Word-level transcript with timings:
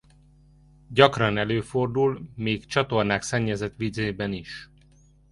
Gyakran 0.89 1.37
előfordul 1.37 2.29
még 2.35 2.65
csatornák 2.65 3.21
szennyezett 3.21 3.75
vizében 3.77 4.33
is. 4.33 4.69